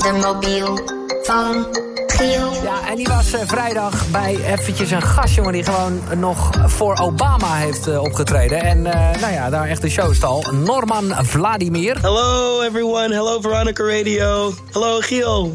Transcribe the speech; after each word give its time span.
de 0.00 0.12
mobiel 0.12 0.80
van 1.22 1.66
Giel. 2.06 2.52
Ja, 2.62 2.88
en 2.88 2.96
die 2.96 3.06
was 3.06 3.32
eh, 3.32 3.40
vrijdag 3.46 4.10
bij 4.10 4.36
eventjes 4.44 4.90
een 4.90 5.02
gastjongen 5.02 5.52
die 5.52 5.64
gewoon 5.64 6.00
nog 6.16 6.50
voor 6.66 6.98
Obama 6.98 7.54
heeft 7.54 7.88
eh, 7.88 8.02
opgetreden. 8.02 8.62
En 8.62 8.86
eh, 8.86 9.20
nou 9.20 9.32
ja, 9.32 9.50
daar 9.50 9.68
echt 9.68 9.82
de 9.82 9.88
showstal. 9.88 10.44
Norman 10.52 11.12
Vladimir. 11.24 11.98
Hello, 12.00 12.60
everyone. 12.60 13.14
Hello, 13.14 13.40
Veronica 13.40 13.82
Radio. 13.82 14.52
Hello, 14.72 15.00
Giel. 15.00 15.52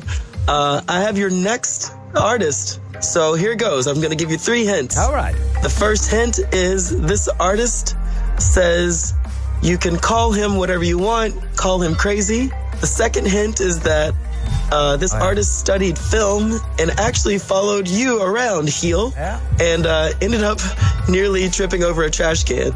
Uh, 0.49 0.79
I 0.89 0.93
have 0.93 1.13
your 1.13 1.33
next 1.33 1.91
artist. 2.13 2.79
So 2.99 3.33
here 3.35 3.55
goes. 3.57 3.85
I'm 3.85 3.93
going 3.93 4.17
to 4.17 4.25
give 4.25 4.29
you 4.29 4.37
three 4.37 4.65
hints. 4.65 4.97
All 4.97 5.13
right. 5.13 5.35
The 5.61 5.69
first 5.69 6.09
hint 6.09 6.39
is 6.53 6.89
this 6.89 7.29
artist 7.39 7.95
says 8.37 9.13
you 9.61 9.77
can 9.77 9.97
call 9.97 10.31
him 10.31 10.55
whatever 10.55 10.85
you 10.85 10.99
want, 10.99 11.33
call 11.55 11.81
him 11.81 11.95
crazy. 11.95 12.51
The 12.79 12.87
second 12.87 13.27
hint 13.27 13.59
is 13.59 13.79
that 13.79 14.13
uh, 14.71 14.97
this 14.97 15.13
artist 15.13 15.59
studied 15.59 15.97
film 15.97 16.59
and 16.79 16.91
actually 16.99 17.37
followed 17.39 17.87
you 17.87 18.21
around, 18.21 18.69
heel, 18.69 19.13
Yeah. 19.15 19.39
and 19.59 19.85
uh, 19.85 20.11
ended 20.21 20.43
up 20.43 20.59
nearly 21.09 21.49
tripping 21.49 21.83
over 21.83 22.03
a 22.03 22.11
trash 22.11 22.43
can. 22.43 22.73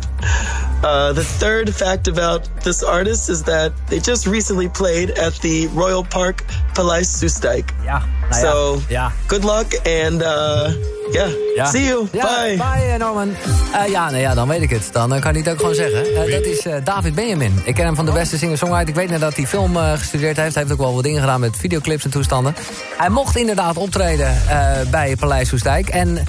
Uh, 0.83 1.13
the 1.13 1.23
third 1.37 1.75
fact 1.75 2.07
about 2.07 2.49
this 2.63 2.83
artist 2.83 3.29
is 3.29 3.41
that 3.41 3.71
they 3.87 3.99
just 3.99 4.25
recently 4.25 4.69
played 4.69 5.17
at 5.17 5.33
the 5.41 5.67
Royal 5.75 6.03
Park 6.03 6.43
Paleis 6.73 7.17
Soestdijk. 7.17 7.73
Ja, 7.83 8.03
nou 8.29 8.41
ja. 8.45 8.51
So, 8.51 8.81
ja. 8.87 9.11
good 9.27 9.43
luck 9.43 9.73
and 9.83 10.21
uh, 10.21 10.69
yeah, 11.11 11.29
Ja. 11.55 11.65
see 11.65 11.85
you. 11.85 12.07
Ja, 12.11 12.25
Bye. 12.25 12.55
Bye, 12.55 12.91
eh, 12.93 12.99
Norman. 12.99 13.35
Eh, 13.73 13.91
ja, 13.91 14.09
nou 14.09 14.21
ja, 14.21 14.33
dan 14.33 14.47
weet 14.47 14.61
ik 14.61 14.69
het. 14.69 14.89
Dan 14.91 15.13
eh, 15.13 15.21
kan 15.21 15.31
hij 15.31 15.39
het 15.39 15.49
ook 15.49 15.59
gewoon 15.59 15.75
zeggen. 15.75 16.15
Dat 16.15 16.45
is 16.45 16.65
David 16.83 17.15
Benjamin. 17.15 17.61
Ik 17.63 17.75
ken 17.75 17.85
hem 17.85 17.95
van 17.95 18.05
de 18.05 18.11
beste 18.11 18.37
singer-songwriter. 18.37 18.89
Ik 18.89 18.95
weet 18.95 19.09
net 19.09 19.19
dat 19.19 19.35
hij 19.35 19.47
film 19.47 19.75
gestudeerd 19.75 20.37
heeft. 20.37 20.53
Hij 20.53 20.63
heeft 20.63 20.75
ook 20.75 20.85
wel 20.85 20.93
wat 20.93 21.03
dingen 21.03 21.21
gedaan 21.21 21.39
met 21.39 21.57
videoclips 21.57 22.03
en 22.03 22.09
toestanden. 22.09 22.55
Hij 22.97 23.09
mocht 23.09 23.35
inderdaad 23.37 23.77
optreden 23.77 24.41
bij 24.89 25.15
Paleis 25.15 25.49
Hoestdijk. 25.49 25.89
En 25.89 26.27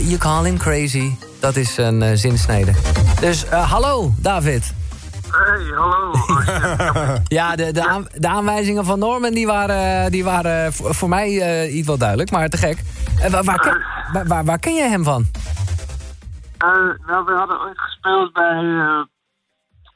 you 0.00 0.16
call 0.16 0.44
him 0.44 0.58
crazy. 0.58 1.10
Dat 1.40 1.56
is 1.56 1.76
een 1.76 2.18
zinsnede. 2.18 2.72
Dus 3.20 3.44
eh, 3.48 3.70
hallo, 3.72 4.10
David. 4.18 4.74
Hey, 5.30 5.64
hallo. 5.74 6.12
Ja, 7.28 7.56
de, 7.56 7.72
de, 7.72 7.88
aan- 7.88 8.06
de 8.14 8.28
aanwijzingen 8.28 8.84
van 8.84 8.98
Norman 8.98 9.30
die 9.32 9.46
waren, 9.46 10.10
die 10.10 10.24
waren 10.24 10.72
voor, 10.72 10.94
voor 10.94 11.08
mij 11.08 11.40
eh, 11.40 11.74
iets 11.76 11.86
wel 11.86 11.98
duidelijk, 11.98 12.30
maar 12.30 12.48
te 12.48 12.56
gek. 12.56 12.78
Eh, 13.22 13.30
waar, 13.30 13.44
waar, 13.44 13.58
ken- 13.58 13.82
waar, 14.12 14.26
waar, 14.26 14.44
waar 14.44 14.58
ken 14.58 14.74
je 14.74 14.82
hem 14.88 15.04
van? 15.04 15.24
Eh, 16.58 16.68
nou, 17.06 17.24
we 17.24 17.32
hadden 17.36 17.60
ooit 17.60 17.78
gespeeld 17.80 18.32
bij... 18.32 18.58
eh 18.62 19.00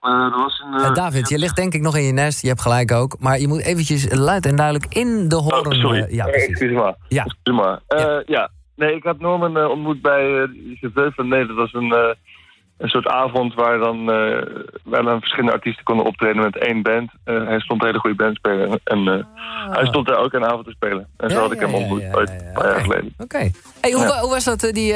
eh, 0.01 0.31
dat 0.31 0.35
was 0.41 0.63
een... 0.67 0.81
Eh, 0.81 0.95
David, 0.95 1.29
je 1.29 1.39
ligt 1.39 1.57
denk 1.57 1.75
ik 1.75 1.81
nog 1.81 1.97
in 1.97 2.03
je 2.03 2.13
nest. 2.13 2.43
Je 2.43 2.49
hebt 2.49 2.61
gelijk 2.61 2.93
ook. 2.93 3.17
Maar 3.21 3.39
je 3.41 3.49
moet 3.49 3.61
eventjes 3.63 4.07
luid 4.15 4.47
en 4.47 4.57
duidelijk 4.57 4.95
in 4.95 5.29
de 5.29 5.37
horen. 5.37 5.67
Oh, 5.67 5.73
sorry. 5.73 6.01
eh, 6.03 6.13
ja, 6.15 6.25
Eh, 6.25 6.31
precies. 6.31 6.49
Excuus 6.49 6.71
me. 6.71 6.95
Ja. 7.09 7.25
Me. 7.45 7.81
Eh, 7.87 8.01
Ja. 8.01 8.23
ja. 8.27 8.51
Nee, 8.77 8.95
ik 8.95 9.05
had 9.05 9.19
Norman 9.21 9.57
eh, 9.57 9.69
ontmoet 9.71 10.03
bij 10.03 10.25
uh, 10.31 10.49
CV 10.81 11.15
van 11.15 11.29
Nee. 11.29 11.47
Dat 11.47 11.57
was 11.57 11.73
een, 11.73 11.93
eh, 11.93 12.15
een 12.79 12.89
soort 12.89 13.07
avond 13.07 13.55
waar 13.55 13.79
dan, 13.79 14.05
waar 14.85 15.03
dan 15.03 15.21
verschillende 15.21 15.53
artiesten 15.53 15.85
konden 15.85 16.07
optreden 16.07 16.43
met 16.43 16.59
één 16.59 16.83
band. 16.83 17.11
Eh, 17.25 17.47
hij 17.47 17.61
stond 17.61 17.81
een 17.81 17.87
hele 17.87 17.99
goede 17.99 18.17
band 18.17 18.37
spelen. 18.37 18.81
En 18.85 19.09
eh, 19.09 19.25
hij 19.75 19.87
stond 19.87 20.07
daar 20.07 20.19
ook 20.19 20.33
een 20.33 20.45
avond 20.45 20.65
te 20.65 20.71
spelen. 20.71 21.09
En 21.17 21.31
zo 21.31 21.37
Ah. 21.37 21.43
Had 21.43 21.53
ik 21.53 21.61
ja, 21.61 21.67
hem 21.67 21.75
ontmoet, 21.75 22.01
ja, 22.01 22.13
ooit 22.13 22.31
een 22.31 22.53
paar 22.53 22.65
jaar 22.65 22.75
Oké. 22.75 22.83
geleden. 22.83 23.15
Oké. 23.19 23.51
Hey, 23.81 23.93
hoe, 23.93 24.19
hoe 24.21 24.31
was 24.31 24.45
dat, 24.45 24.61
die, 24.61 24.95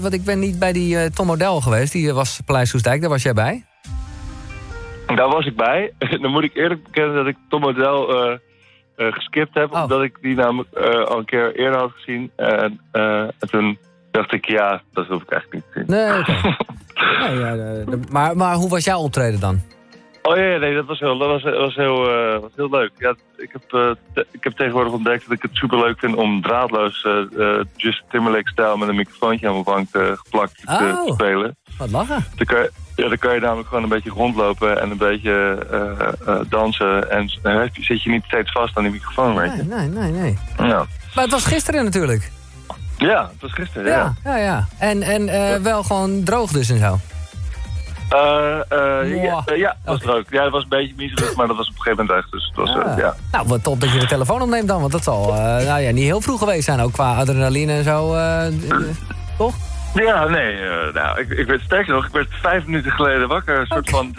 want 0.00 0.12
ik 0.12 0.24
ben 0.24 0.38
niet 0.38 0.58
bij 0.58 0.72
die 0.72 1.10
Tom 1.10 1.26
Model 1.26 1.60
geweest. 1.60 1.92
Die 1.92 2.12
was 2.12 2.40
Paleis 2.46 2.70
Soestdijk, 2.70 3.00
daar 3.00 3.10
was 3.10 3.22
jij 3.22 3.32
bij. 3.32 3.64
Daar 5.06 5.28
was 5.28 5.46
ik 5.46 5.56
bij. 5.56 5.92
dan 6.22 6.30
moet 6.30 6.44
ik 6.44 6.54
eerlijk 6.54 6.82
bekennen 6.82 7.14
dat 7.14 7.26
ik 7.26 7.36
Tom 7.48 7.60
Model 7.60 8.06
geskipt 8.96 9.54
heb. 9.54 9.72
Oh. 9.72 9.82
Omdat 9.82 10.02
ik 10.02 10.18
die 10.20 10.34
namelijk 10.34 10.76
al 11.08 11.18
een 11.18 11.24
keer 11.24 11.56
eerder 11.56 11.78
had 11.78 11.92
gezien. 11.94 12.30
En, 12.36 12.80
en 12.92 13.48
toen 13.50 13.78
dacht 14.20 14.32
ik, 14.32 14.44
ja, 14.44 14.82
dat 14.92 15.06
hoef 15.06 15.22
ik 15.22 15.30
eigenlijk 15.30 15.64
niet 15.74 15.86
te 15.86 15.92
zien. 15.94 16.04
Nee, 16.06 16.18
oké. 16.18 16.56
Nee, 17.20 17.38
ja, 17.38 17.52
de- 17.54 17.84
de- 17.90 18.00
maar, 18.10 18.36
maar 18.36 18.54
hoe 18.54 18.68
was 18.68 18.84
jouw 18.84 18.98
optreden 19.00 19.40
dan? 19.40 19.60
Oh 20.22 20.36
ja, 20.36 20.56
nee, 20.56 20.74
dat 20.74 20.86
was 20.86 20.98
heel, 20.98 21.18
dat 21.18 21.28
was, 21.28 21.42
was 21.42 21.74
heel, 21.74 22.10
eh, 22.10 22.40
was 22.40 22.50
heel 22.56 22.70
leuk. 22.70 22.90
Ja, 22.96 23.14
ik, 23.36 23.50
heb, 23.52 23.62
eh, 23.72 23.90
te- 24.14 24.26
ik 24.30 24.44
heb 24.44 24.52
tegenwoordig 24.56 24.92
ontdekt 24.92 25.22
dat 25.28 25.32
ik 25.36 25.42
het 25.42 25.50
superleuk 25.56 25.98
vind 25.98 26.14
om 26.16 26.42
draadloos 26.42 27.04
eh 27.04 27.12
eh, 27.58 27.64
Justin 27.76 28.06
Timberlake-stijl 28.10 28.76
met 28.76 28.88
een 28.88 28.94
microfoontje 28.94 29.46
aan 29.46 29.52
mijn 29.52 29.64
bank 29.64 29.88
geplakt 29.92 30.56
te, 30.66 30.72
Oh. 30.96 31.06
te 31.06 31.12
spelen. 31.12 31.56
Wat 31.78 31.90
lachen. 31.90 32.24
Dan 32.36 32.46
kan, 32.46 32.58
je, 32.58 32.70
ja, 32.96 33.08
dan 33.08 33.18
kan 33.18 33.34
je 33.34 33.40
namelijk 33.40 33.68
gewoon 33.68 33.82
een 33.82 33.88
beetje 33.88 34.10
rondlopen 34.10 34.80
en 34.80 34.90
een 34.90 34.96
beetje 34.96 35.58
dansen. 36.48 37.10
En 37.10 37.30
dan 37.42 37.68
zit 37.72 38.02
je 38.02 38.10
niet 38.10 38.24
steeds 38.24 38.52
vast 38.52 38.76
aan 38.76 38.82
die 38.82 38.92
microfoon, 38.92 39.34
weet 39.34 39.52
je. 39.56 39.62
Nee, 39.62 39.88
nee, 39.88 40.10
nee, 40.10 40.20
nee. 40.56 40.68
Ja, 40.68 40.86
Maar 41.14 41.24
het 41.24 41.32
was 41.32 41.44
gisteren 41.46 41.84
natuurlijk. 41.84 42.30
Ja 42.98 43.22
het 43.32 43.40
was 43.40 43.52
gisteren, 43.52 43.90
Ja, 43.92 44.12
ja. 44.24 44.36
ja, 44.36 44.36
ja. 44.44 44.66
En, 44.78 45.02
en 45.02 45.28
eh, 45.28 45.60
wel 45.60 45.82
gewoon 45.82 46.22
droog 46.24 46.50
dus 46.50 46.70
en 46.70 46.78
zo. 46.78 46.98
Eh, 48.08 48.18
eh, 48.68 49.22
ja, 49.22 49.30
Mwah. 49.30 49.42
eh, 49.46 49.56
ja, 49.58 49.76
dat 49.84 50.02
was 50.02 50.14
leuk. 50.14 50.26
Ja, 50.30 50.42
het 50.42 50.52
was 50.52 50.62
een 50.62 50.68
beetje 50.68 50.94
miserig, 50.96 51.34
maar 51.36 51.46
dat 51.46 51.56
was 51.56 51.68
op 51.68 51.74
een 51.76 51.82
gegeven 51.82 52.04
moment 52.06 52.24
weg. 52.30 52.30
Dus 52.40 52.46
het 52.46 52.56
was, 52.56 52.84
Ah. 52.86 52.98
ja. 52.98 53.14
Nou, 53.32 53.46
wat 53.48 53.62
top 53.62 53.80
dat 53.80 53.92
je 53.92 53.98
de 53.98 54.06
telefoon 54.06 54.42
opneemt 54.42 54.68
dan. 54.68 54.80
Want 54.80 54.92
dat 54.92 55.02
zal 55.04 55.26
nou 55.34 55.80
ja, 55.80 55.90
niet 55.90 56.04
heel 56.04 56.20
vroeg 56.20 56.38
geweest 56.38 56.64
zijn. 56.64 56.80
Ook 56.80 56.92
qua 56.92 57.14
adrenaline 57.16 57.72
en 57.72 57.84
zo. 57.84 58.16
toch? 59.38 59.54
Ja, 60.08 60.28
nee, 60.28 60.52
eh, 60.60 60.94
nou, 60.94 61.20
ik, 61.20 61.30
ik 61.30 61.46
werd 61.46 61.60
sterker 61.60 61.94
nog, 61.94 62.06
ik 62.06 62.12
werd 62.12 62.28
vijf 62.30 62.64
minuten 62.64 62.92
geleden 62.92 63.28
wakker. 63.28 63.58
Een 63.60 63.66
soort 63.66 63.90
van, 63.90 64.14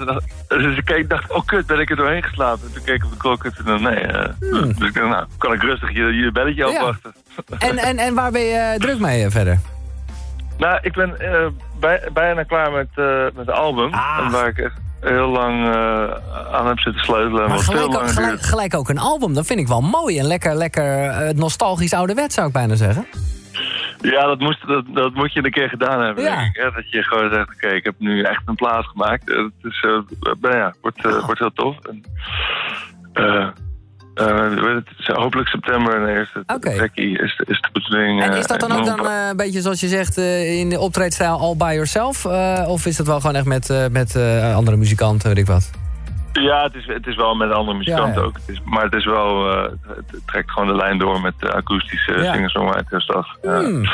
dus 0.47 0.77
ik 0.77 0.85
keek, 0.85 1.09
dacht, 1.09 1.31
oh 1.31 1.45
kut, 1.45 1.65
ben 1.65 1.79
ik 1.79 1.89
er 1.89 1.95
doorheen 1.95 2.23
geslapen. 2.23 2.67
En 2.67 2.73
toen 2.73 2.83
keek 2.83 2.95
ik 2.95 3.03
op 3.05 3.11
de 3.11 3.17
klok 3.17 3.43
en 3.45 3.53
toen, 3.65 3.81
nee. 3.81 3.95
eh, 3.95 4.29
Dus 4.77 4.87
ik 4.87 4.93
dacht, 4.93 5.07
nou, 5.09 5.25
kan 5.37 5.53
ik 5.53 5.61
rustig 5.61 5.91
je, 5.93 6.03
je 6.03 6.31
belletje 6.31 6.63
Hmm. 6.63 6.71
Ja. 6.73 6.79
afwachten. 6.79 7.13
En, 7.69 7.77
en, 7.77 7.97
en 7.97 8.13
waar 8.13 8.31
ben 8.31 8.41
je 8.41 8.55
eh, 8.57 8.79
druk 8.79 8.99
mee 8.99 9.23
eh, 9.25 9.31
verder? 9.31 9.59
nou, 10.57 10.79
ik 10.81 10.93
ben 10.93 11.19
eh, 11.19 11.45
bij, 11.79 12.01
bijna 12.13 12.43
klaar 12.43 12.71
met, 12.71 12.87
eh, 12.95 13.23
met 13.23 13.45
het 13.45 13.51
album. 13.51 13.93
Ah. 13.93 14.31
Waar 14.31 14.47
ik 14.47 14.57
echt 14.57 14.73
heel 15.01 15.27
lang 15.27 15.73
eh, 15.75 16.53
aan 16.55 16.67
heb 16.67 16.79
zitten 16.79 17.03
sleutelen. 17.03 17.49
Maar 17.49 17.59
gelijk 17.59 17.85
ook, 17.95 18.09
gelijk, 18.09 18.41
gelijk 18.41 18.75
ook 18.75 18.89
een 18.89 18.99
album. 18.99 19.33
Dat 19.33 19.45
vind 19.45 19.59
ik 19.59 19.67
wel 19.67 19.81
mooi. 19.81 20.19
En 20.19 20.25
lekker, 20.25 20.55
lekker 20.55 21.03
eh, 21.09 21.29
nostalgisch 21.33 21.93
ouderwet 21.93 22.33
zou 22.33 22.47
ik 22.47 22.53
bijna 22.53 22.75
zeggen. 22.75 23.05
Ja, 24.01 24.25
dat, 24.25 24.39
moest, 24.39 24.67
dat, 24.67 24.85
dat 24.93 25.13
moet 25.13 25.33
je 25.33 25.43
een 25.43 25.51
keer 25.51 25.69
gedaan 25.69 26.01
hebben, 26.01 26.23
Ja. 26.23 26.35
denk 26.35 26.55
ik. 26.55 26.61
Hè? 26.61 26.71
Dat 26.71 26.91
je 26.91 27.03
gewoon 27.03 27.33
zegt, 27.33 27.53
oké, 27.53 27.67
ik 27.67 27.83
heb 27.83 27.95
nu 27.97 28.21
echt 28.21 28.41
een 28.45 28.55
plaat 28.55 28.85
gemaakt. 28.85 29.27
Het 29.27 29.71
is, 29.71 29.83
eh, 29.85 29.99
nou 30.41 30.55
ja, 30.57 30.73
wordt, 30.81 31.05
Oh. 31.05 31.11
eh, 31.11 31.25
wordt 31.25 31.39
heel 31.39 31.53
tof. 31.53 31.75
En, 31.79 32.03
hopelijk 35.05 35.47
september 35.47 36.07
eerste 36.07 36.43
trekkie 36.59 37.21
is, 37.21 37.41
is 37.45 37.61
de 37.61 37.69
bedoeling. 37.73 38.21
En 38.23 38.33
is 38.33 38.47
dat 38.47 38.59
dan 38.59 38.71
ook 38.71 38.85
dan 38.85 39.05
een 39.07 39.37
beetje 39.37 39.61
zoals 39.61 39.79
je 39.79 39.87
zegt 39.87 40.17
in 40.17 40.69
de 40.69 40.79
optreedstijl 40.79 41.39
all 41.39 41.55
by 41.55 41.71
yourself? 41.73 42.25
Of 42.67 42.85
is 42.85 42.97
dat 42.97 43.07
wel 43.07 43.19
gewoon 43.19 43.35
echt 43.35 43.45
met, 43.45 43.89
met 43.91 44.15
andere 44.55 44.77
muzikanten, 44.77 45.27
weet 45.27 45.37
ik 45.37 45.45
wat? 45.45 45.71
Ja, 46.33 46.63
het 46.63 46.75
is, 46.75 46.85
het 46.85 47.07
is 47.07 47.15
wel 47.15 47.35
met 47.35 47.51
andere 47.51 47.77
muzikanten 47.77 48.13
Ja, 48.13 48.19
ja. 48.19 48.25
ook. 48.25 48.35
Het 48.35 48.49
is, 48.49 48.61
maar 48.65 48.83
het 48.83 48.93
is 48.93 49.05
wel, 49.05 49.51
eh, 49.51 49.71
het, 49.87 50.21
trekt 50.25 50.51
gewoon 50.51 50.67
de 50.67 50.75
lijn 50.75 50.97
door 50.97 51.21
met 51.21 51.33
de 51.39 51.53
akoestische 51.53 52.11
Ja. 52.11 52.33
Eh, 52.33 53.59
Hmm, 53.59 53.85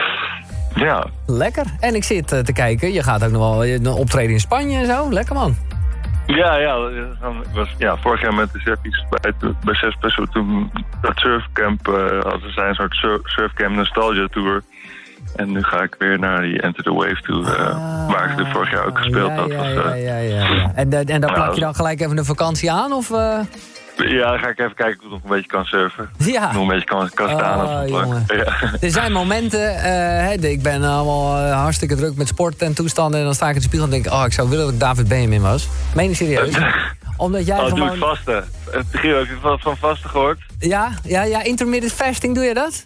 ja, 0.76 1.06
lekker. 1.26 1.66
En 1.80 1.96
ik 1.96 2.04
zit 2.04 2.32
eh, 2.32 2.40
te 2.40 2.54
kijken, 2.54 2.94
je 2.94 3.04
gaat 3.04 3.24
ook 3.24 3.32
nog 3.32 3.42
wel 3.42 3.64
eh, 3.64 3.74
een 3.74 3.88
optreden 3.88 4.32
in 4.32 4.40
Spanje 4.40 4.78
en 4.78 4.86
zo. 4.86 5.12
Lekker 5.12 5.36
man. 5.36 5.56
Ja, 6.28 6.56
ja, 6.56 6.78
was 7.54 7.70
ja, 7.78 7.98
vorig 7.98 8.22
jaar 8.22 8.34
met 8.34 8.54
de 8.54 8.60
Surfies 8.60 9.06
bij, 9.10 9.34
bij 9.64 9.76
Zespresso 9.76 10.26
toen 10.26 10.72
dat 11.02 11.18
surfcamp, 11.18 11.88
uh, 11.88 12.22
hadden 12.22 12.54
zij 12.54 12.68
een 12.68 12.76
soort 12.76 12.94
sur 12.94 13.20
surfcamp 13.24 13.76
nostalgia 13.76 14.28
tour. 14.28 14.64
En 15.36 15.52
nu 15.52 15.64
ga 15.64 15.82
ik 15.82 15.96
weer 16.00 16.20
naar 16.20 16.42
die 16.42 16.62
Enter 16.62 16.84
the 16.84 16.94
Wave 16.94 17.22
toe, 17.22 17.42
uh, 17.42 18.08
waar 18.08 18.32
ik 18.32 18.38
de 18.38 18.46
vorig 18.46 18.72
jaar 18.72 18.86
ook 18.86 18.98
gespeeld 18.98 19.32
ja, 19.32 19.36
had. 19.36 19.52
Ja, 19.52 19.58
was, 19.58 19.68
ja, 19.74 19.94
ja, 19.94 20.18
ja, 20.18 20.48
ja. 20.48 20.72
En, 20.76 20.94
uh, 20.94 21.00
en 21.00 21.22
dan 21.22 21.34
plak 21.34 21.54
je 21.54 21.60
dan 21.60 21.76
gelijk 21.76 22.02
even 22.02 22.18
een 22.18 22.26
vakantie 22.26 22.72
aan? 22.72 22.92
Of, 22.92 23.10
uh... 23.10 23.40
Ja, 23.96 24.30
dan 24.30 24.40
ga 24.40 24.48
ik 24.48 24.60
even 24.60 24.76
kijken 24.76 25.00
of 25.00 25.06
ik 25.06 25.12
nog 25.12 25.24
een 25.24 25.30
beetje 25.30 25.48
kan 25.48 25.66
surfen. 25.66 26.10
Ja. 26.34 26.52
Nog 26.52 26.62
een 26.62 26.68
beetje 26.68 26.86
kan, 26.86 27.10
kan 27.14 27.30
staan 27.30 27.66
oh, 27.66 27.82
op 27.82 27.88
plank. 27.88 28.32
Ja. 28.32 28.74
Er 28.82 28.92
zijn 28.92 29.12
momenten, 29.12 29.82
hè, 29.82 30.34
ik 30.34 30.62
ben 30.62 30.84
allemaal 30.84 31.52
hartstikke 31.52 31.96
druk 31.96 32.16
met 32.16 32.28
sport 32.28 32.62
en 32.62 32.74
toestanden. 32.74 33.20
En 33.20 33.26
dan 33.26 33.36
sta 33.36 33.46
ik 33.46 33.56
in 33.56 33.60
de 33.60 33.66
spiegel 33.66 33.86
en 33.86 33.94
denk 33.94 34.06
ik, 34.06 34.12
oh, 34.12 34.24
ik 34.26 34.34
zou 34.34 34.50
willen 34.50 34.66
dat 34.66 34.74
ik 34.74 34.80
David 34.80 35.08
Benjamin 35.08 35.42
was. 35.42 35.68
Meen 35.96 36.10
ik 36.10 36.16
serieus. 36.16 36.58
Omdat 37.18 37.46
jij 37.46 37.60
oh, 37.60 37.64
gewoon... 37.64 37.80
doe 37.80 37.90
het 37.90 37.98
vasten. 37.98 38.44
Gio, 38.92 39.18
heb 39.18 39.28
je 39.28 39.38
van, 39.42 39.60
van 39.60 39.78
vasten 39.78 40.10
gehoord? 40.10 40.40
Ja, 40.60 40.92
ja, 41.04 41.24
ja, 41.24 41.44
intermittent 41.44 41.94
fasting, 41.94 42.36
doe 42.36 42.44
je 42.44 42.54
dat? 42.54 42.86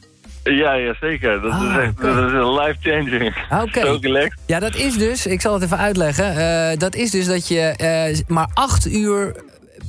Ja, 0.56 0.74
ja, 0.74 0.94
zeker. 1.02 1.42
Dat, 1.42 1.52
Ah, 1.52 1.62
is 1.62 1.78
echt 1.78 1.92
okay. 2.00 2.14
dat 2.16 2.26
is 2.26 2.60
life-changing. 2.66 3.36
Oké. 3.64 4.30
Ja, 4.46 4.60
dat 4.60 4.76
is 4.76 4.98
dus, 4.98 5.26
ik 5.26 5.42
zal 5.42 5.54
het 5.54 5.64
even 5.64 5.78
uitleggen. 5.78 6.38
Uh, 6.38 6.78
dat 6.78 6.96
is 6.96 7.12
dus 7.12 7.26
dat 7.26 7.48
je 7.48 7.74
uh, 8.14 8.20
maar 8.28 8.48
acht 8.54 8.88
uur 8.88 9.36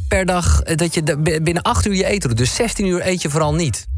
per 0.08 0.24
dag, 0.24 0.62
uh, 0.66 0.76
dat 0.76 0.94
je 0.94 1.02
binnen 1.42 1.62
acht 1.62 1.86
uur 1.86 1.94
je 1.94 2.06
eten 2.06 2.28
doet. 2.28 2.38
Dus 2.38 2.54
16 2.54 2.86
uur 2.86 3.06
eet 3.06 3.22
je 3.22 3.30
vooral 3.30 3.54
niet. 3.54 3.88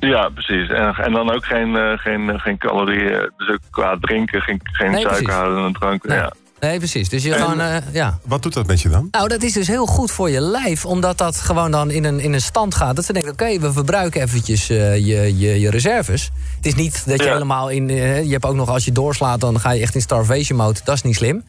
Ja, 0.00 0.28
precies. 0.28 0.68
En, 0.68 0.94
en 0.94 1.12
dan 1.12 1.34
ook 1.34 1.44
geen, 1.44 1.68
uh, 1.68 1.98
geen, 1.98 2.40
geen 2.40 2.58
calorieën. 2.58 3.30
Dus 3.36 3.48
ook 3.48 3.58
qua 3.70 3.96
drinken, 4.00 4.40
geen, 4.42 4.60
geen 4.62 4.90
nee, 4.90 5.00
suiker 5.02 5.32
houden 5.32 5.64
en 5.64 5.72
drank. 5.72 6.06
Nee. 6.06 6.18
Ja. 6.18 6.32
Nee, 6.64 6.78
precies. 6.78 7.08
Dus 7.08 7.22
je 7.22 7.34
En- 7.34 7.40
gewoon, 7.40 7.60
eh, 7.60 7.76
ja. 7.92 8.18
Wat 8.26 8.42
doet 8.42 8.54
dat 8.54 8.66
met 8.66 8.80
je 8.80 8.88
dan? 8.88 9.08
Nou, 9.10 9.28
dat 9.28 9.42
is 9.42 9.52
dus 9.52 9.66
heel 9.66 9.86
goed 9.86 10.10
voor 10.10 10.30
je 10.30 10.40
lijf, 10.40 10.84
omdat 10.86 11.18
dat 11.18 11.36
gewoon 11.36 11.70
dan 11.70 11.90
in 11.90 12.04
een, 12.04 12.20
in 12.20 12.32
een 12.32 12.40
stand 12.40 12.74
gaat. 12.74 12.96
Dat 12.96 13.04
ze 13.04 13.12
denken, 13.12 13.32
oké, 13.32 13.58
we 13.58 13.72
verbruiken 13.72 14.22
eventjes 14.22 14.70
eh, 14.70 14.96
je, 14.96 15.38
je, 15.38 15.60
je 15.60 15.70
reserves. 15.70 16.30
Het 16.56 16.66
is 16.66 16.74
niet 16.74 17.06
dat 17.08 17.18
je 17.18 17.24
Ja. 17.26 17.32
helemaal 17.32 17.68
in... 17.70 17.88
eh, 17.90 18.24
je 18.24 18.30
hebt 18.32 18.44
ook 18.44 18.54
nog, 18.54 18.68
als 18.68 18.84
je 18.84 18.92
doorslaat, 18.92 19.40
dan 19.40 19.60
ga 19.60 19.70
je 19.70 19.82
echt 19.82 19.94
in 19.94 20.00
starvation 20.00 20.58
mode. 20.58 20.80
Dat 20.84 20.94
is 20.94 21.02
niet 21.02 21.14
slim. 21.16 21.44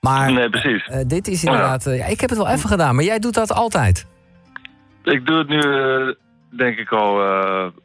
Maar 0.00 0.32
Nee, 0.32 0.50
precies. 0.50 0.90
dit 1.06 1.28
is 1.28 1.44
inderdaad... 1.44 1.84
ja, 1.84 2.04
ik 2.06 2.20
heb 2.20 2.30
het 2.30 2.38
wel 2.38 2.48
even 2.48 2.68
gedaan, 2.68 2.94
maar 2.94 3.04
jij 3.04 3.18
doet 3.18 3.34
dat 3.34 3.52
altijd. 3.52 4.06
Ik 5.04 5.26
doe 5.26 5.38
het 5.38 5.48
nu, 5.48 5.60
denk 6.56 6.78
ik 6.78 6.90
al, 6.92 7.20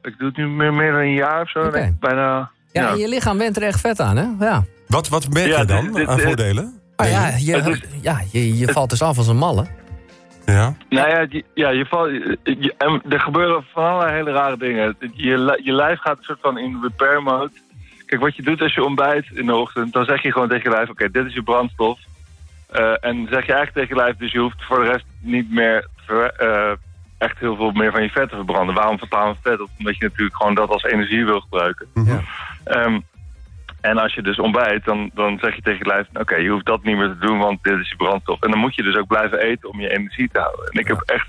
ik 0.01 0.16
doe 0.18 0.27
het 0.27 0.38
nu 0.38 0.48
meer, 0.48 0.74
meer 0.74 0.92
dan 0.92 1.01
een 1.01 1.13
jaar 1.13 1.42
of 1.42 1.50
zo. 1.50 1.69
Bijna. 2.00 2.51
Ja, 2.71 2.89
en 2.89 2.98
je 2.98 3.07
lichaam 3.07 3.38
went 3.38 3.57
er 3.57 3.63
echt 3.63 3.80
vet 3.80 4.00
aan, 4.00 4.18
hè? 4.18 4.45
Ja. 4.45 4.63
Wat, 4.89 5.09
wat 5.09 5.30
merk 5.30 5.47
Ja, 5.47 5.59
je 5.59 5.65
dan 5.65 5.86
dit- 5.86 5.94
dit- 5.95 6.07
aan 6.07 6.15
dit- 6.18 6.25
voordelen? 6.25 6.80
Ja, 6.97 7.27
je, 7.38 7.56
is- 7.57 7.81
ja, 8.01 8.21
je, 8.31 8.57
je 8.57 8.68
valt 8.68 8.89
dus 8.89 9.01
af 9.01 9.18
als 9.18 9.27
een 9.27 9.38
malle. 9.38 9.65
Ja. 10.45 10.75
Nou 10.89 11.09
ja, 11.09 11.25
je, 11.30 11.44
ja 11.53 11.69
je 11.69 11.86
valt, 11.86 12.09
je- 12.44 12.74
en 12.77 13.01
er 13.09 13.19
gebeuren 13.19 13.65
van 13.74 13.83
allerlei 13.83 14.13
hele 14.15 14.31
rare 14.31 14.57
dingen. 14.57 14.95
Je, 15.13 15.59
je 15.63 15.71
lijf 15.74 16.00
gaat 16.00 16.18
een 16.18 16.24
soort 16.24 16.39
van 16.41 16.57
in 16.57 16.80
repair 16.81 17.24
mode. 17.24 17.51
Kijk, 18.06 18.21
wat 18.21 18.36
je 18.36 18.41
doet 18.44 18.62
als 18.62 18.74
je 18.74 18.83
ontbijt 18.83 19.25
in 19.33 19.45
de 19.45 19.56
ochtend, 19.56 19.94
dan 19.94 20.06
zeg 20.06 20.21
je 20.21 20.31
gewoon 20.31 20.47
tegen 20.47 20.69
je 20.69 20.75
lijf, 20.75 20.89
oké, 20.89 21.12
dit 21.12 21.25
is 21.25 21.33
je 21.33 21.44
brandstof. 21.44 22.00
Eh, 22.69 22.81
en 23.00 23.15
zeg 23.30 23.45
je 23.45 23.53
eigenlijk 23.53 23.74
tegen 23.74 23.88
je 23.95 24.01
lijf, 24.01 24.15
dus 24.18 24.31
je 24.31 24.39
hoeft 24.39 24.63
voor 24.65 24.80
de 24.83 24.89
rest 24.92 25.06
niet 25.21 25.51
meer 25.51 25.88
ver- 26.06 26.33
eh, 26.35 26.71
echt 27.18 27.39
heel 27.39 27.56
veel 27.56 27.71
meer 27.71 27.92
van 27.92 28.01
je 28.03 28.09
vet 28.09 28.30
te 28.30 28.35
verbranden. 28.35 28.75
Waarom 28.75 28.97
vertalen 28.97 29.33
we 29.42 29.50
vet 29.50 29.62
op? 29.62 29.69
Omdat 29.77 29.97
je 29.97 30.03
natuurlijk 30.03 30.35
gewoon 30.38 30.56
dat 30.56 30.69
als 30.69 30.83
energie 30.83 31.25
wil 31.25 31.39
gebruiken. 31.39 31.88
Ja. 31.94 32.19
Ehm, 32.63 33.00
en 33.81 33.98
als 33.98 34.14
je 34.14 34.22
dus 34.22 34.40
ontbijt, 34.40 34.86
dan, 34.86 35.12
dan 35.14 35.38
zeg 35.42 35.56
je 35.56 35.62
tegen 35.62 35.80
je 35.80 35.86
lijf... 35.86 36.08
oké, 36.14 36.36
je 36.36 36.50
hoeft 36.50 36.66
dat 36.66 36.84
niet 36.84 36.98
meer 36.98 37.08
te 37.08 37.26
doen, 37.26 37.38
want 37.38 37.64
dit 37.64 37.80
is 37.80 37.90
je 37.90 37.96
brandstof. 37.96 38.42
En 38.42 38.52
dan 38.52 38.60
moet 38.60 38.76
je 38.76 38.84
dus 38.84 38.96
ook 38.96 39.08
blijven 39.08 39.40
eten 39.40 39.70
om 39.70 39.80
je 39.80 39.90
energie 39.90 40.30
te 40.31 40.40
houden. 40.40 40.66
En 40.66 40.80
ik 40.80 40.88
heb 40.88 41.02
echt 41.06 41.28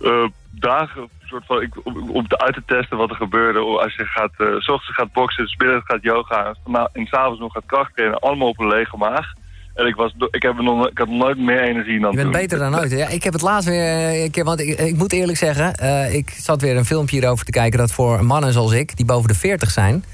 eh, 0.00 0.26
dagen 0.50 1.08
soort 1.24 1.46
van, 1.46 1.62
ik, 1.62 1.74
om, 1.82 2.10
om 2.10 2.24
uit 2.28 2.54
te 2.54 2.62
testen 2.66 2.96
wat 2.96 3.10
er 3.10 3.16
gebeurde. 3.16 3.58
Als 3.58 3.94
je 3.94 4.04
gaat, 4.04 4.32
eh, 4.36 4.46
s 4.46 4.68
ochtends 4.68 4.96
gaat 4.96 5.12
boksen, 5.12 5.46
's 5.46 5.56
middags 5.56 5.86
gaat 5.86 6.02
yoga... 6.02 6.54
en, 6.92 7.06
s'avonds 7.06 7.40
nog 7.40 7.52
gaat 7.52 7.66
krachttrainen, 7.66 8.18
allemaal 8.18 8.48
op 8.48 8.60
een 8.60 8.68
lege 8.68 8.96
maag. 8.96 9.32
En 9.74 9.86
ik, 9.86 9.94
was, 9.94 10.14
ik, 10.30 10.42
heb 10.42 10.60
nog, 10.60 10.88
ik 10.88 10.98
had 10.98 11.08
nooit 11.08 11.38
meer 11.38 11.60
energie 11.60 12.00
dan 12.00 12.10
Je 12.10 12.16
bent 12.16 12.32
toen. 12.32 12.40
beter 12.40 12.58
dan 12.58 12.78
ooit. 12.78 12.90
Ja, 12.90 13.08
ik 13.08 13.22
heb 13.22 13.32
het 13.32 13.42
laatst 13.42 13.68
weer 13.68 13.82
eh, 13.82 14.22
een 14.22 14.30
keer... 14.30 14.44
Want 14.44 14.60
ik, 14.60 14.78
ik 14.78 14.96
moet 14.96 15.12
eerlijk 15.12 15.38
zeggen, 15.38 15.72
ik 16.12 16.30
zat 16.30 16.60
weer 16.60 16.76
een 16.76 16.84
filmpje 16.84 17.16
hierover 17.18 17.44
te 17.44 17.50
kijken... 17.50 17.78
dat 17.78 17.92
voor 17.92 18.24
mannen 18.24 18.52
zoals 18.52 18.72
ik, 18.72 18.96
die 18.96 19.06
boven 19.06 19.28
de 19.28 19.34
40 19.34 19.70
zijn... 19.70 20.04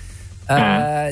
eh, 0.47 0.57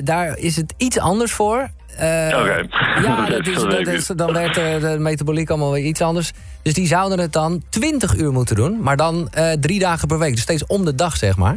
daar 0.05 0.39
is 0.39 0.57
het 0.57 0.75
iets 0.77 0.99
anders 0.99 1.33
voor. 1.33 1.69
Eh, 1.97 2.07
Oké. 2.39 2.67
Ja, 3.03 3.27
dat 3.31 3.47
is, 3.87 4.07
Dat 4.07 4.19
dan 4.19 4.33
werd 4.33 4.57
eh, 4.57 4.81
de 4.81 4.97
metaboliek 4.99 5.51
allemaal 5.51 5.73
weer 5.73 5.85
iets 5.85 6.01
anders. 6.01 6.33
Dus 6.63 6.73
die 6.75 6.87
zouden 6.87 7.19
het 7.19 7.33
dan 7.33 7.63
20 7.69 8.17
uur 8.17 8.33
moeten 8.33 8.57
doen. 8.57 8.79
Maar 8.83 8.97
dan 8.97 9.29
eh, 9.31 9.53
drie 9.53 9.79
dagen 9.79 10.09
per 10.09 10.19
week. 10.19 10.33
Dus 10.33 10.43
steeds 10.43 10.67
om 10.67 10.85
de 10.85 10.95
dag, 10.95 11.17
zeg 11.17 11.37
maar. 11.37 11.57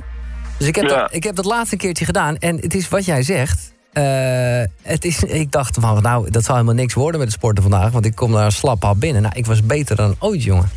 Dus 0.58 0.68
ik 0.68 0.76
heb, 0.76 0.90
Ja. 0.90 0.98
dat, 1.00 1.14
ik 1.14 1.24
heb 1.24 1.36
dat 1.36 1.46
laatste 1.46 1.76
keertje 1.76 2.06
gedaan. 2.06 2.38
En 2.38 2.56
het 2.60 2.74
is 2.76 2.90
wat 2.90 3.06
jij 3.06 3.24
zegt. 3.24 3.72
eh, 3.94 4.04
het 4.82 5.06
is, 5.06 5.24
ik 5.24 5.52
dacht 5.52 5.78
van, 5.82 6.02
nou, 6.02 6.30
dat 6.32 6.44
zal 6.44 6.56
helemaal 6.56 6.76
niks 6.76 6.94
worden 6.94 7.20
met 7.20 7.28
het 7.30 7.38
sporten 7.38 7.64
vandaag. 7.64 7.92
Want 7.92 8.06
ik 8.06 8.16
kom 8.16 8.32
daar 8.32 8.52
slap 8.52 8.84
hap 8.84 9.00
binnen. 9.00 9.22
Nou, 9.22 9.34
ik 9.36 9.46
was 9.46 9.64
beter 9.66 9.96
dan 9.96 10.16
ooit, 10.20 10.44
jongen. 10.44 10.70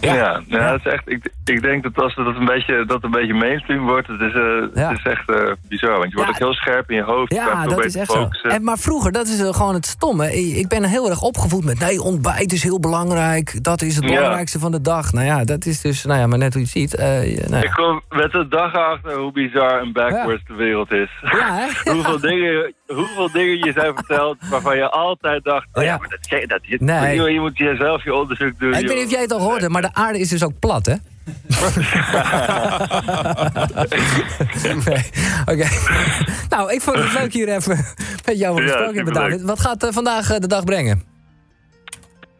Ja, 0.00 0.42
ja, 0.46 0.70
dat 0.70 0.80
is 0.84 0.92
echt, 0.92 1.02
ik, 1.08 1.30
ik 1.44 1.62
denk 1.62 1.82
dat 1.82 2.02
als 2.02 2.14
dat 2.14 2.26
een 2.26 2.44
beetje, 2.44 2.84
dat 2.86 3.04
een 3.04 3.10
beetje 3.10 3.34
mainstream 3.34 3.86
wordt, 3.86 4.06
het 4.06 4.20
is, 4.20 4.32
eh, 4.32 4.42
Ja. 4.74 4.88
het 4.88 4.98
is 4.98 5.04
echt 5.04 5.30
eh, 5.30 5.52
bizar. 5.68 5.98
Want 5.98 6.10
je 6.10 6.16
wordt 6.16 6.30
ook 6.30 6.38
heel 6.38 6.54
scherp 6.54 6.90
in 6.90 6.96
je 6.96 7.02
hoofd. 7.02 7.34
Ja, 7.34 7.66
dat 7.66 7.84
is 7.84 7.96
echt 7.96 8.10
zo. 8.10 8.28
En, 8.42 8.64
maar 8.64 8.78
vroeger, 8.78 9.12
dat 9.12 9.26
is 9.26 9.40
eh, 9.40 9.54
gewoon 9.54 9.74
het 9.74 9.86
stomme. 9.86 10.32
Ik 10.58 10.68
ben 10.68 10.84
heel 10.84 11.10
erg 11.10 11.22
opgevoed 11.22 11.64
met... 11.64 11.78
nee, 11.78 12.02
ontbijt 12.02 12.52
is 12.52 12.62
heel 12.62 12.80
belangrijk. 12.80 13.64
Dat 13.64 13.82
is 13.82 13.96
het 13.96 14.06
belangrijkste 14.06 14.58
van 14.58 14.70
de 14.70 14.80
dag. 14.80 15.12
Nou 15.12 15.26
ja, 15.26 15.44
dat 15.44 15.64
is 15.64 15.80
dus... 15.80 16.04
Nou 16.04 16.20
ja, 16.20 16.26
maar 16.26 16.38
net 16.38 16.54
hoe 16.54 16.62
je 16.62 16.80
het 16.80 16.90
ziet. 16.90 16.98
nou 17.50 17.64
Ik 17.64 17.70
kom 17.70 18.00
met 18.08 18.32
de 18.32 18.48
dag 18.48 18.74
achter 18.74 19.18
hoe 19.18 19.32
bizar 19.32 19.80
en 19.80 19.92
backwards 19.92 20.44
de 20.46 20.54
wereld 20.54 20.92
is. 20.92 21.10
Ja, 21.22 21.68
hoeveel, 21.92 22.20
dingen, 22.30 22.74
hoeveel 22.94 23.30
dingen 23.32 23.58
je 23.58 23.72
zijn 23.72 23.94
verteld 23.94 24.36
waarvan 24.50 24.76
je 24.76 24.88
altijd 24.90 25.44
dacht... 25.44 25.66
Oh 25.72 25.82
ja, 25.82 25.96
maar 25.96 26.08
dat, 26.08 26.28
dat, 26.48 26.48
dat, 26.48 26.60
Nee. 26.80 27.14
je, 27.22 27.30
je 27.32 27.40
moet 27.40 27.58
jezelf 27.58 28.04
je 28.04 28.14
onderzoek 28.14 28.58
doen. 28.58 28.74
ik 28.74 28.86
weet 28.86 28.96
niet 28.96 29.04
of 29.04 29.10
jij 29.10 29.20
het 29.22 29.32
al 29.32 29.40
hoorde, 29.40 29.68
maar 29.68 29.82
de 29.82 29.94
aarde 29.94 30.18
is 30.18 30.28
dus 30.28 30.44
ook 30.44 30.58
plat, 30.58 30.86
hè? 30.86 30.94
nee. 34.86 35.04
Oké. 35.40 35.68
nou, 36.48 36.72
ik 36.72 36.80
vond 36.80 36.96
het 36.98 37.12
leuk 37.12 37.32
hier 37.32 37.48
even 37.48 37.76
met 38.26 38.38
jou 38.38 38.62
gesproken 38.62 38.94
superleuk. 38.94 39.14
David. 39.14 39.42
Wat 39.42 39.60
gaat 39.60 39.82
eh, 39.84 39.92
vandaag 39.92 40.30
eh, 40.30 40.38
de 40.38 40.46
dag 40.46 40.64
brengen? 40.64 41.02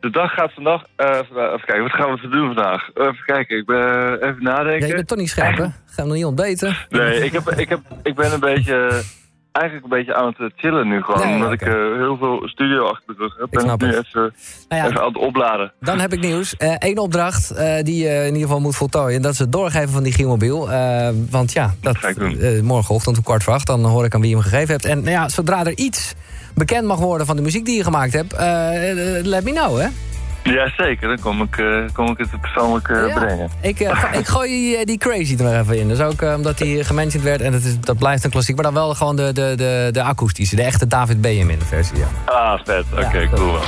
De 0.00 0.11
dag 0.11 0.32
gaat 0.32 0.52
vandaag... 0.55 0.82
vandaag- 0.97 1.52
even 1.52 1.67
kijken, 1.67 1.82
wat 1.82 1.93
gaan 1.93 2.14
we 2.14 2.29
doen 2.29 2.47
vandaag? 2.55 2.88
Even 2.94 3.23
kijken, 3.26 3.56
ik 3.58 3.67
ben 3.67 4.12
even 4.14 4.37
Ja, 4.41 4.56
nadenken. 4.56 4.88
je 4.88 4.94
bent 4.94 5.08
toch 5.08 5.19
niet 5.19 5.29
scherp, 5.31 5.56
hè? 5.56 5.64
Ga 5.64 5.73
hem 5.97 6.06
nog 6.06 6.14
niet 6.14 6.25
ontbeten. 6.25 6.76
Nee, 6.88 7.25
ik, 7.25 7.32
heb, 7.32 7.50
ik, 7.50 7.69
heb, 7.69 7.81
ik 8.02 8.14
ben 8.14 8.32
een 8.32 8.41
beetje, 8.41 9.02
eigenlijk 9.52 9.85
een 9.85 9.99
beetje 9.99 10.14
aan 10.14 10.26
het 10.26 10.38
eh, 10.38 10.47
chillen 10.56 10.88
nu 10.88 11.02
gewoon. 11.02 11.26
Nee, 11.26 11.35
omdat 11.35 11.52
ik 11.52 11.62
eh, 11.62 11.73
heel 11.73 12.17
veel 12.17 12.49
studio 12.49 12.85
achter 12.87 13.14
de 13.17 13.23
rug 13.23 13.37
heb. 13.38 13.52
Ik 13.52 13.61
snap 13.61 13.82
en 13.82 13.88
nu 13.88 13.94
het. 13.94 14.06
even, 14.06 14.32
Nou 14.69 14.82
ja, 14.82 14.88
even 14.88 15.00
aan 15.00 15.06
het 15.06 15.17
opladen. 15.17 15.73
Dan 15.81 15.99
heb 15.99 16.12
ik 16.12 16.20
nieuws. 16.20 16.55
Eén 16.58 16.99
opdracht 16.99 17.50
eh, 17.50 17.82
die 17.82 18.02
je 18.02 18.19
in 18.19 18.26
ieder 18.26 18.41
geval 18.41 18.61
moet 18.61 18.76
voltooien. 18.76 19.23
Dat 19.23 19.32
is 19.32 19.38
het 19.38 19.52
doorgeven 19.52 19.88
van 19.88 20.02
die 20.02 20.12
Gielmobiel. 20.12 20.69
Want 21.31 21.52
ja, 21.52 21.75
dat, 21.81 21.99
Ga 21.99 22.08
ik 22.08 22.19
doen. 22.19 22.64
morgenochtend 22.64 23.17
om 23.17 23.23
kwart 23.23 23.43
voor 23.43 23.52
acht. 23.52 23.67
Dan 23.67 23.85
hoor 23.85 24.05
ik 24.05 24.14
aan 24.14 24.20
wie 24.20 24.31
je 24.31 24.37
hem 24.37 24.44
gegeven 24.44 24.70
hebt. 24.70 24.85
En 24.85 24.99
nou 24.99 25.11
ja, 25.11 25.29
zodra 25.29 25.64
er 25.64 25.76
iets 25.76 26.14
bekend 26.55 26.87
mag 26.87 26.99
worden 26.99 27.26
van 27.26 27.37
de 27.37 27.43
muziek 27.43 27.64
die 27.64 27.76
je 27.76 27.85
gemaakt 27.85 28.12
hebt... 28.12 28.32
let 29.26 29.44
me 29.44 29.52
know, 29.52 29.79
hè? 29.79 29.88
Ja, 30.43 30.73
zeker. 30.77 31.09
Dan 31.09 31.19
kom 31.21 31.43
ik, 31.43 31.59
eh, 31.59 31.67
kom 31.93 32.11
ik 32.11 32.19
het 32.19 32.41
persoonlijk 32.41 32.89
Ja. 32.89 33.19
brengen. 33.21 33.51
Ik, 33.61 33.81
eh, 33.81 34.05
ik 34.13 34.27
gooi 34.27 34.49
die, 34.51 34.87
die 34.87 34.99
Crazy 34.99 35.37
er 35.39 35.61
even 35.61 35.79
in. 35.79 35.89
Dus 35.89 36.01
ook 36.01 36.23
omdat 36.37 36.59
die 36.59 36.85
gementiond 36.85 37.25
werd. 37.25 37.41
En 37.41 37.53
dat, 37.53 37.63
is, 37.63 37.81
dat 37.81 37.99
blijft 37.99 38.25
een 38.25 38.31
klassiek. 38.31 38.55
Maar 38.55 38.65
dan 38.65 38.75
wel 38.75 38.95
gewoon 38.95 39.17
de, 39.17 39.33
de, 39.33 39.53
de, 39.57 39.89
de 39.93 40.03
akoestische. 40.03 40.57
De 40.57 40.63
echte 40.63 40.87
David 40.87 41.21
Benjamin 41.21 41.61
versie, 41.63 41.97
ja. 41.99 42.07
Ah, 42.25 42.61
vet. 42.65 42.85
Oké, 42.93 43.19
Ja, 43.19 43.29
cool. 43.35 43.59